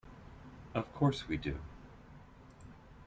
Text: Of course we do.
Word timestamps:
Of 0.73 0.91
course 0.95 1.27
we 1.27 1.37
do. 1.37 1.59